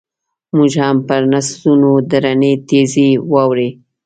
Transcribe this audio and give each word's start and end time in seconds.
موږ 0.55 0.73
هم 0.85 0.97
پرنسونو 1.07 1.91
درنې 2.11 2.51
تیږې 2.67 3.09
واړولې. 3.31 3.69